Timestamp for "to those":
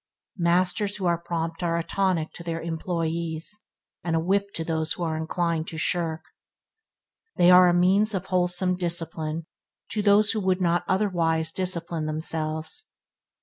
4.55-4.93, 9.91-10.31